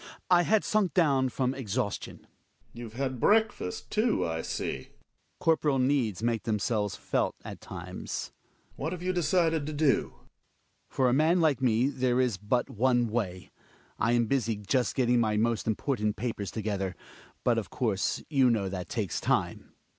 [0.31, 2.17] I had gunk down from exhaustion.
[2.21, 2.29] Gregers.
[2.73, 4.87] You've had breakfast too, I see.
[5.39, 5.57] Hjalmar.
[5.61, 8.77] riorp^^^^ "^^^'^ ^r]^^ them selves felt at time s./yyvl Gregers.
[8.77, 10.13] What have you decided to do?
[10.15, 10.23] Hjalmar.
[10.87, 13.51] For a man like me, there is but one way.
[13.99, 16.95] I am busy just getting my most important papers together.
[17.43, 19.73] But, of course, you know that takes time.